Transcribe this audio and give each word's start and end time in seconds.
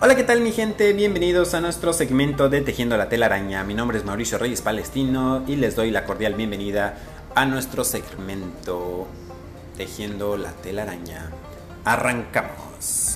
Hola, 0.00 0.14
¿qué 0.14 0.22
tal 0.22 0.40
mi 0.42 0.52
gente? 0.52 0.92
Bienvenidos 0.92 1.54
a 1.54 1.60
nuestro 1.60 1.92
segmento 1.92 2.48
de 2.48 2.60
Tejiendo 2.60 2.96
la 2.96 3.08
telaraña. 3.08 3.64
Mi 3.64 3.74
nombre 3.74 3.98
es 3.98 4.04
Mauricio 4.04 4.38
Reyes 4.38 4.62
Palestino 4.62 5.42
y 5.48 5.56
les 5.56 5.74
doy 5.74 5.90
la 5.90 6.04
cordial 6.04 6.34
bienvenida 6.34 6.94
a 7.34 7.46
nuestro 7.46 7.82
segmento 7.82 9.08
Tejiendo 9.76 10.36
la 10.36 10.52
telaraña. 10.52 11.32
Arrancamos. 11.84 13.07